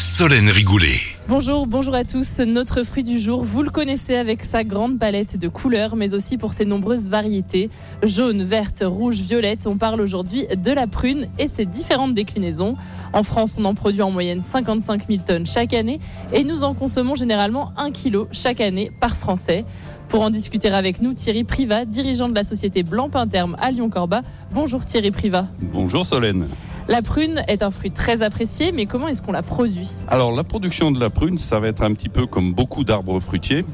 Solène 0.00 0.48
Rigoulet. 0.48 0.96
Bonjour, 1.28 1.66
bonjour 1.66 1.94
à 1.94 2.04
tous. 2.04 2.40
Notre 2.40 2.84
fruit 2.84 3.02
du 3.02 3.18
jour, 3.18 3.44
vous 3.44 3.62
le 3.62 3.68
connaissez 3.68 4.16
avec 4.16 4.42
sa 4.42 4.64
grande 4.64 4.98
palette 4.98 5.36
de 5.36 5.46
couleurs, 5.46 5.94
mais 5.94 6.14
aussi 6.14 6.38
pour 6.38 6.54
ses 6.54 6.64
nombreuses 6.64 7.10
variétés. 7.10 7.68
Jaune, 8.02 8.42
verte, 8.42 8.82
rouge, 8.82 9.16
violette. 9.16 9.66
On 9.66 9.76
parle 9.76 10.00
aujourd'hui 10.00 10.46
de 10.56 10.70
la 10.70 10.86
prune 10.86 11.28
et 11.38 11.48
ses 11.48 11.66
différentes 11.66 12.14
déclinaisons. 12.14 12.76
En 13.12 13.22
France, 13.22 13.58
on 13.60 13.64
en 13.66 13.74
produit 13.74 14.00
en 14.00 14.10
moyenne 14.10 14.40
55 14.40 15.06
000 15.06 15.20
tonnes 15.22 15.44
chaque 15.44 15.74
année 15.74 16.00
et 16.32 16.44
nous 16.44 16.64
en 16.64 16.72
consommons 16.72 17.14
généralement 17.14 17.74
1 17.76 17.90
kg 17.90 18.20
chaque 18.32 18.62
année 18.62 18.90
par 19.00 19.16
Français. 19.16 19.66
Pour 20.08 20.22
en 20.22 20.30
discuter 20.30 20.68
avec 20.70 21.02
nous, 21.02 21.12
Thierry 21.12 21.44
Privat, 21.44 21.84
dirigeant 21.84 22.30
de 22.30 22.34
la 22.34 22.42
société 22.42 22.82
Blanc 22.82 23.10
Pinterme 23.10 23.54
à 23.60 23.70
Lyon-Corba. 23.70 24.22
Bonjour 24.50 24.82
Thierry 24.82 25.10
Privat. 25.10 25.48
Bonjour 25.60 26.06
Solène. 26.06 26.46
La 26.90 27.02
prune 27.02 27.44
est 27.46 27.62
un 27.62 27.70
fruit 27.70 27.92
très 27.92 28.20
apprécié, 28.22 28.72
mais 28.72 28.86
comment 28.86 29.06
est-ce 29.06 29.22
qu'on 29.22 29.30
la 29.30 29.44
produit 29.44 29.92
Alors 30.08 30.32
la 30.32 30.42
production 30.42 30.90
de 30.90 30.98
la 30.98 31.08
prune, 31.08 31.38
ça 31.38 31.60
va 31.60 31.68
être 31.68 31.84
un 31.84 31.92
petit 31.92 32.08
peu 32.08 32.26
comme 32.26 32.52
beaucoup 32.52 32.82
d'arbres 32.82 33.20
fruitiers, 33.20 33.64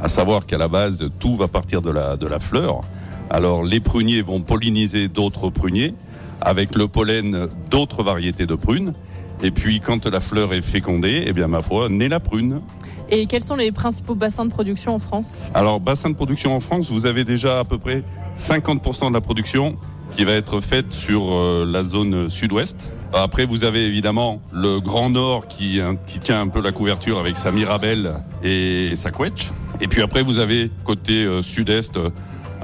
à 0.00 0.06
savoir 0.06 0.46
qu'à 0.46 0.58
la 0.58 0.68
base, 0.68 1.10
tout 1.18 1.34
va 1.34 1.48
partir 1.48 1.82
de 1.82 1.90
la, 1.90 2.16
de 2.16 2.24
la 2.24 2.38
fleur. 2.38 2.82
Alors 3.30 3.64
les 3.64 3.80
pruniers 3.80 4.22
vont 4.22 4.42
polliniser 4.42 5.08
d'autres 5.08 5.50
pruniers 5.50 5.92
avec 6.40 6.76
le 6.76 6.86
pollen 6.86 7.48
d'autres 7.68 8.04
variétés 8.04 8.46
de 8.46 8.54
prunes. 8.54 8.94
Et 9.42 9.50
puis 9.50 9.80
quand 9.80 10.06
la 10.06 10.20
fleur 10.20 10.54
est 10.54 10.62
fécondée, 10.62 11.24
eh 11.26 11.32
bien 11.32 11.48
ma 11.48 11.62
foi, 11.62 11.88
naît 11.88 12.08
la 12.08 12.20
prune. 12.20 12.60
Et 13.10 13.26
quels 13.26 13.42
sont 13.42 13.56
les 13.56 13.72
principaux 13.72 14.14
bassins 14.14 14.44
de 14.44 14.50
production 14.50 14.94
en 14.94 15.00
France? 15.00 15.42
Alors 15.52 15.80
bassin 15.80 16.10
de 16.10 16.14
production 16.14 16.54
en 16.54 16.60
France, 16.60 16.92
vous 16.92 17.06
avez 17.06 17.24
déjà 17.24 17.58
à 17.58 17.64
peu 17.64 17.78
près 17.78 18.04
50% 18.36 19.08
de 19.08 19.14
la 19.14 19.20
production 19.20 19.76
qui 20.12 20.24
va 20.24 20.32
être 20.32 20.60
faite 20.60 20.92
sur 20.92 21.32
euh, 21.32 21.66
la 21.68 21.82
zone 21.82 22.28
sud-ouest. 22.28 22.78
Après, 23.12 23.44
vous 23.44 23.64
avez 23.64 23.86
évidemment 23.86 24.40
le 24.52 24.80
Grand 24.80 25.10
Nord 25.10 25.46
qui, 25.46 25.80
hein, 25.80 25.96
qui 26.06 26.18
tient 26.18 26.40
un 26.40 26.48
peu 26.48 26.62
la 26.62 26.72
couverture 26.72 27.18
avec 27.18 27.36
sa 27.36 27.50
Mirabelle 27.50 28.14
et 28.42 28.92
sa 28.94 29.10
Quetch. 29.10 29.50
Et 29.80 29.88
puis 29.88 30.02
après, 30.02 30.22
vous 30.22 30.38
avez 30.38 30.70
côté 30.84 31.24
euh, 31.24 31.42
sud-est 31.42 31.98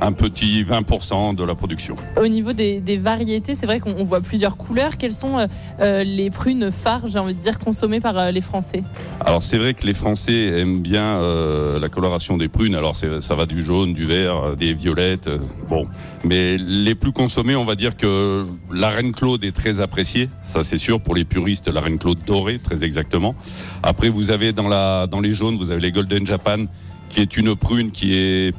un 0.00 0.12
petit 0.12 0.64
20% 0.64 1.34
de 1.34 1.44
la 1.44 1.54
production. 1.54 1.96
Au 2.20 2.26
niveau 2.28 2.52
des, 2.52 2.80
des 2.80 2.96
variétés, 2.96 3.54
c'est 3.54 3.66
vrai 3.66 3.80
qu'on 3.80 4.04
voit 4.04 4.20
plusieurs 4.20 4.56
couleurs. 4.56 4.96
Quelles 4.96 5.12
sont 5.12 5.38
euh, 5.38 5.46
euh, 5.80 6.04
les 6.04 6.30
prunes 6.30 6.70
phares, 6.70 7.06
j'ai 7.06 7.18
envie 7.18 7.34
de 7.34 7.40
dire, 7.40 7.58
consommées 7.58 8.00
par 8.00 8.18
euh, 8.18 8.30
les 8.30 8.40
Français? 8.40 8.82
Alors 9.20 9.42
c'est 9.42 9.58
vrai 9.58 9.74
que 9.74 9.86
les 9.86 9.94
Français 9.94 10.60
aiment 10.60 10.80
bien 10.80 11.02
euh, 11.02 11.78
la 11.78 11.88
coloration 11.88 12.36
des 12.36 12.48
prunes. 12.48 12.74
Alors 12.74 12.96
ça 12.96 13.34
va 13.34 13.46
du 13.46 13.64
jaune, 13.64 13.92
du 13.92 14.04
vert, 14.04 14.56
des 14.56 14.72
violettes. 14.72 15.30
bon, 15.68 15.86
mais 16.24 16.56
les 16.58 16.94
plus 16.94 17.12
consommés, 17.12 17.56
on 17.56 17.64
va 17.64 17.74
dire 17.74 17.96
que 17.96 18.44
la 18.72 18.90
reine 18.90 19.12
Claude 19.12 19.44
est 19.44 19.54
très 19.54 19.80
appréciée. 19.80 20.28
Ça 20.42 20.62
c'est 20.62 20.78
sûr 20.78 21.00
pour 21.00 21.14
les 21.14 21.24
puristes, 21.24 21.68
la 21.68 21.80
reine 21.80 21.98
Claude 21.98 22.18
dorée, 22.26 22.58
très 22.58 22.84
exactement. 22.84 23.34
Après 23.82 24.08
vous 24.08 24.30
avez 24.30 24.52
dans 24.52 24.68
la 24.68 25.06
dans 25.06 25.20
les 25.20 25.32
jaunes, 25.32 25.56
vous 25.56 25.70
avez 25.70 25.80
les 25.80 25.92
Golden 25.92 26.26
Japan, 26.26 26.66
qui 27.08 27.20
est 27.20 27.36
une 27.36 27.54
prune 27.56 27.90
qui 27.90 28.14
est 28.14 28.54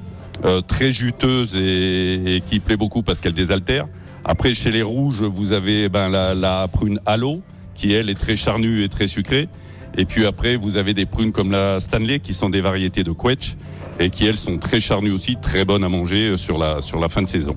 euh, 0.45 0.61
très 0.61 0.91
juteuse 0.91 1.55
et, 1.55 2.41
qui 2.45 2.59
plaît 2.59 2.77
beaucoup 2.77 3.01
parce 3.01 3.19
qu'elle 3.19 3.33
désaltère. 3.33 3.87
Après, 4.25 4.53
chez 4.53 4.71
les 4.71 4.83
rouges, 4.83 5.23
vous 5.23 5.53
avez 5.53 5.89
ben, 5.89 6.09
la, 6.09 6.33
la 6.33 6.67
prune 6.67 6.99
Halo, 7.05 7.41
qui 7.75 7.93
elle 7.93 8.09
est 8.09 8.19
très 8.19 8.35
charnue 8.35 8.83
et 8.83 8.89
très 8.89 9.07
sucrée. 9.07 9.47
Et 9.97 10.05
puis 10.05 10.25
après, 10.25 10.55
vous 10.55 10.77
avez 10.77 10.93
des 10.93 11.05
prunes 11.05 11.31
comme 11.31 11.51
la 11.51 11.79
Stanley, 11.79 12.19
qui 12.19 12.33
sont 12.33 12.49
des 12.49 12.61
variétés 12.61 13.03
de 13.03 13.11
quetch 13.11 13.55
et 13.99 14.09
qui 14.09 14.25
elles 14.25 14.37
sont 14.37 14.57
très 14.57 14.79
charnues 14.79 15.11
aussi, 15.11 15.35
très 15.35 15.65
bonnes 15.65 15.83
à 15.83 15.89
manger 15.89 16.29
euh, 16.29 16.37
sur 16.37 16.57
la, 16.57 16.81
sur 16.81 16.99
la 16.99 17.09
fin 17.09 17.21
de 17.21 17.27
saison. 17.27 17.55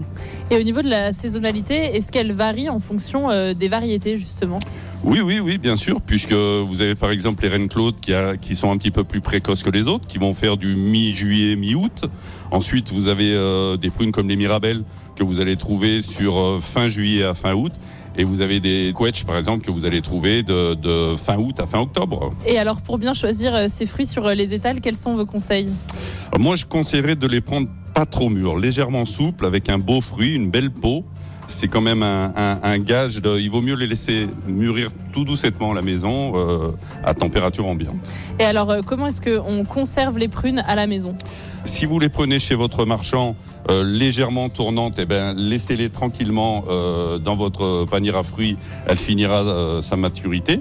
Et 0.51 0.57
au 0.57 0.63
niveau 0.63 0.83
de 0.83 0.89
la 0.89 1.13
saisonnalité, 1.13 1.97
est-ce 1.97 2.11
qu'elle 2.11 2.33
varie 2.33 2.69
en 2.69 2.81
fonction 2.81 3.31
euh, 3.31 3.55
des 3.55 3.69
variétés, 3.69 4.17
justement? 4.17 4.59
Oui, 5.05 5.21
oui, 5.21 5.41
oui, 5.41 5.59
bien 5.59 5.75
sûr, 5.75 6.01
puisque 6.01 6.33
vous 6.33 6.81
avez 6.81 6.95
par 6.95 7.11
exemple 7.11 7.43
les 7.43 7.49
reines 7.49 7.69
Claude 7.69 7.97
qui, 8.01 8.15
a- 8.15 8.37
qui 8.37 8.55
sont 8.55 8.71
un 8.71 8.77
petit 8.77 8.93
peu 8.93 9.03
plus 9.03 9.21
précoces 9.21 9.65
que 9.65 9.71
les 9.71 9.89
autres, 9.89 10.07
qui 10.07 10.19
vont 10.19 10.33
faire 10.33 10.57
du 10.57 10.77
mi-juillet, 10.77 11.57
mi-août. 11.57 12.05
Ensuite, 12.53 12.93
vous 12.93 13.09
avez 13.09 13.33
euh, 13.35 13.77
des 13.77 13.91
prunes 13.91 14.13
comme 14.13 14.29
les 14.29 14.37
Mirabelles 14.37 14.85
que 15.17 15.25
vous 15.25 15.41
allez 15.41 15.57
trouver 15.57 16.03
sur 16.03 16.39
euh, 16.39 16.61
fin 16.61 16.87
juillet 16.89 17.25
à 17.25 17.35
fin 17.35 17.53
août. 17.55 17.73
Et 18.17 18.25
vous 18.25 18.43
avez 18.43 18.61
des 18.61 18.93
quetch, 18.97 19.25
par 19.25 19.37
exemple, 19.39 19.65
que 19.65 19.71
vous 19.73 19.87
allez 19.87 20.03
trouver 20.03 20.43
de, 20.43 20.75
de 20.75 21.17
fin 21.17 21.37
août 21.39 21.59
à 21.59 21.67
fin 21.67 21.81
octobre. 21.81 22.33
Et 22.47 22.59
alors, 22.59 22.81
pour 22.83 22.99
bien 22.99 23.15
choisir 23.15 23.55
euh, 23.57 23.67
ces 23.69 23.87
fruits 23.87 24.07
sur 24.07 24.29
les 24.29 24.55
étals, 24.55 24.81
quels 24.81 24.97
sont 24.97 25.17
vos 25.17 25.27
conseils? 25.27 25.69
Moi, 26.39 26.55
je 26.57 26.65
conseillerais 26.67 27.17
de 27.17 27.27
les 27.27 27.41
prendre 27.41 27.67
pas 27.95 28.07
trop 28.07 28.29
mûrs, 28.29 28.57
légèrement 28.57 29.05
souples, 29.05 29.47
avec 29.47 29.69
un 29.69 29.79
beau 29.79 30.01
fruit, 30.01 30.35
une 30.35 30.51
belle 30.51 30.71
peau. 30.71 31.05
C'est 31.53 31.69
quand 31.69 31.81
même 31.81 32.03
un, 32.03 32.33
un- 32.35 32.59
un 32.63 32.79
gage 32.79 33.21
de. 33.21 33.39
Il 33.39 33.51
vaut 33.51 33.61
mieux 33.61 33.75
les 33.75 33.87
laisser 33.87 34.27
mûrir 34.47 34.89
tout 35.13 35.25
doucement 35.25 35.73
à 35.73 35.75
la 35.75 35.83
maison, 35.83 36.33
euh, 36.35 36.71
à 37.05 37.15
température 37.15 37.67
ambiante. 37.67 38.11
Et 38.41 38.45
alors, 38.45 38.71
euh, 38.71 38.81
comment 38.85 39.07
est-ce 39.07 39.21
qu'on 39.21 39.65
conserve 39.65 40.19
les 40.19 40.29
prunes 40.29 40.63
à 40.67 40.75
la 40.75 40.87
maison? 40.87 41.15
Si 41.65 41.85
vous 41.87 41.99
les 41.99 42.09
prenez 42.09 42.39
chez 42.41 42.55
votre 42.55 42.85
marchand 42.87 43.37
euh, 43.71 43.85
légèrement 43.85 44.49
tournantes, 44.49 44.99
eh 44.99 45.05
ben, 45.05 45.35
laissez-les 45.37 45.91
tranquillement 45.91 46.65
euh, 46.69 47.19
dans 47.19 47.37
votre 47.37 47.85
panier 47.89 48.15
à 48.17 48.23
fruits. 48.23 48.57
Elle 48.89 48.99
finira 48.99 49.81
sa 49.83 49.97
maturité. 49.97 50.59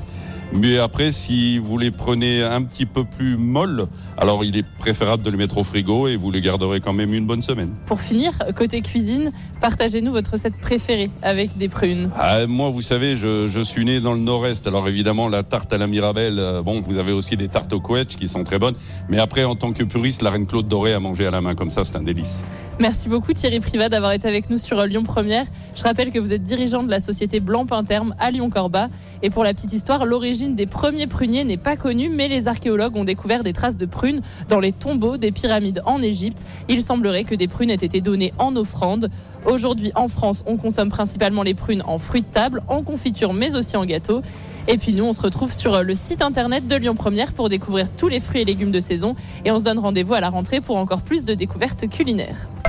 Mais 0.53 0.78
après, 0.78 1.12
si 1.12 1.59
vous 1.59 1.78
les 1.78 1.91
prenez 1.91 2.44
un 2.44 2.62
petit 2.63 2.85
peu 2.85 3.06
plus 3.06 3.38
molles, 3.38 3.88
alors 4.17 4.44
il 4.44 4.57
est 4.57 4.66
préférable 4.78 5.23
de 5.23 5.29
les 5.31 5.38
mettre 5.38 5.57
au 5.57 5.63
frigo 5.63 6.07
et 6.07 6.17
vous 6.17 6.29
les 6.29 6.41
garderez 6.41 6.81
quand 6.81 6.91
même 6.91 7.13
une 7.13 7.25
bonne 7.25 7.41
semaine. 7.41 7.69
Pour 7.85 8.01
finir, 8.01 8.34
côté 8.56 8.81
cuisine, 8.81 9.31
partagez-nous 9.61 10.11
votre 10.11 10.31
recette 10.31 10.57
préférée 10.57 11.09
avec 11.22 11.57
des 11.57 11.69
prunes. 11.69 12.09
Ah, 12.17 12.45
moi, 12.47 12.69
vous 12.69 12.81
savez, 12.81 13.16
je, 13.16 13.47
je 13.47 13.61
suis 13.61 13.85
né 13.85 14.01
dans 14.01 14.13
le 14.13 14.19
nord-est. 14.19 14.67
Alors 14.67 14.88
évidemment, 14.90 15.29
la 15.29 15.44
tarte 15.44 15.72
à 15.72 15.78
la 15.78 15.88
Mirabelle, 15.88 16.38
euh, 16.38 16.61
bon, 16.61 16.81
vous 16.85 16.97
avez 16.97 17.13
aussi 17.13 17.38
des 17.38 17.47
tartes 17.47 17.72
au 17.72 17.79
quetch 17.79 18.16
qui 18.17 18.28
sont 18.28 18.44
très 18.44 18.59
bonnes. 18.59 18.75
Mais 19.07 19.19
après, 19.19 19.45
en 19.45 19.56
tant 19.56 19.72
que 19.72 19.84
puriste, 19.84 20.22
la 20.22 20.31
reine 20.31 20.47
Claude 20.47 20.67
Dorée 20.67 20.94
à 20.94 21.00
manger 21.00 21.28
à 21.28 21.31
la 21.31 21.40
main 21.40 21.56
comme 21.56 21.72
ça, 21.72 21.85
c'est 21.85 21.95
un 21.95 22.03
délice. 22.03 22.40
Merci 22.79 23.09
beaucoup 23.09 23.31
Thierry 23.31 23.59
Privat 23.59 23.90
d'avoir 23.90 24.11
été 24.11 24.28
avec 24.28 24.50
nous 24.50 24.57
sur 24.57 24.84
Lyon 24.88 25.03
Première. 25.03 25.45
Je 25.75 25.84
rappelle 25.84 26.09
que 26.09 26.17
vous 26.17 26.34
êtes 26.34 26.41
dirigeant 26.41 26.81
de 26.81 26.90
la 26.90 27.00
société 27.00 27.40
Blanc 27.40 27.67
Pinterme 27.67 28.16
à 28.17 28.31
Lyon-Corba. 28.31 28.90
Et 29.22 29.29
pour 29.29 29.44
la 29.44 29.53
petite 29.53 29.72
histoire, 29.72 30.06
l'origine 30.06 30.41
des 30.50 30.66
premiers 30.66 31.07
pruniers 31.07 31.44
n'est 31.44 31.57
pas 31.57 31.75
connue, 31.75 32.09
mais 32.09 32.28
les 32.28 32.47
archéologues 32.47 32.96
ont 32.96 33.03
découvert 33.03 33.44
des 33.44 33.53
traces 33.53 33.78
de 33.78 33.85
prunes 33.85 34.22
dans 34.50 34.59
les 34.59 34.74
tombeaux 34.74 35.18
des 35.18 35.31
pyramides 35.31 35.81
en 35.85 36.02
Égypte. 36.02 36.44
Il 36.68 36.81
semblerait 36.81 37.24
que 37.24 37.35
des 37.35 37.47
prunes 37.47 37.69
aient 37.69 37.75
été 37.75 38.02
données 38.02 38.34
en 38.38 38.56
offrande. 38.56 39.09
Aujourd'hui, 39.46 39.91
en 39.96 40.07
France, 40.07 40.44
on 40.47 40.57
consomme 40.57 40.90
principalement 40.90 41.44
les 41.44 41.53
prunes 41.53 41.84
en 41.85 42.00
fruits 42.00 42.22
de 42.22 42.28
table, 42.28 42.62
en 42.68 42.84
confiture, 42.84 43.34
mais 43.34 43.56
aussi 43.56 43.78
en 43.78 43.85
gâteau. 43.85 44.22
Et 44.68 44.78
puis 44.78 44.94
nous, 44.94 45.03
on 45.03 45.13
se 45.13 45.22
retrouve 45.22 45.52
sur 45.52 45.74
euh, 45.74 45.81
le 45.84 45.96
site 45.96 46.22
internet 46.22 46.68
de 46.68 46.75
Lyon 46.75 46.96
Première 46.96 47.34
pour 47.34 47.50
découvrir 47.50 47.90
tous 47.90 48.08
les 48.08 48.19
fruits 48.19 48.41
et 48.41 48.46
légumes 48.46 48.72
de 48.72 48.79
saison. 48.79 49.16
Et 49.46 49.52
on 49.52 49.59
se 49.59 49.63
donne 49.63 49.79
rendez-vous 49.79 50.13
à 50.13 50.19
la 50.19 50.29
rentrée 50.29 50.62
pour 50.62 50.78
encore 50.78 51.02
plus 51.02 51.25
de 51.25 51.34
découvertes 51.34 51.90
culinaires. 51.90 52.47